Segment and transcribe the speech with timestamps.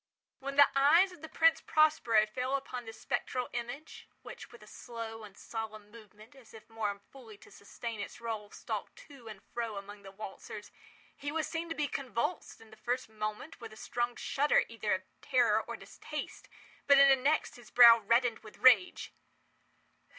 [0.39, 4.65] When the eyes of the Prince Prospero fell upon this spectral image (which, with a
[4.65, 9.39] slow and solemn movement, as if more fully to sustain its role, stalked to and
[9.53, 10.71] fro among the waltzers)
[11.15, 14.95] he was seen to be convulsed, in the first moment with a strong shudder either
[14.95, 16.49] of terror or distaste;
[16.87, 19.13] but, in the next, his brow reddened with rage.